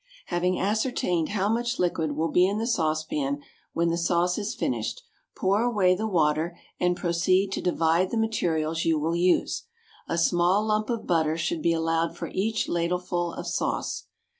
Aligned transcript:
Having 0.29 0.59
ascertained 0.59 1.29
how 1.29 1.47
much 1.47 1.77
liquid 1.77 2.13
will 2.13 2.31
be 2.31 2.47
in 2.47 2.57
the 2.57 2.65
saucepan 2.65 3.39
when 3.73 3.89
the 3.89 3.99
sauce 3.99 4.35
is 4.39 4.55
finished, 4.55 5.03
pour 5.37 5.61
away 5.61 5.93
the 5.93 6.07
water 6.07 6.57
and 6.79 6.97
proceed 6.97 7.51
to 7.51 7.61
divide 7.61 8.09
the 8.09 8.17
materials 8.17 8.83
you 8.83 8.97
will 8.97 9.15
use. 9.15 9.65
A 10.07 10.17
small 10.17 10.65
lump 10.65 10.89
of 10.89 11.05
butter 11.05 11.37
should 11.37 11.61
be 11.61 11.73
allowed 11.73 12.17
for 12.17 12.31
each 12.33 12.67
ladleful 12.67 13.31
of 13.37 13.45
sauce. 13.45 14.05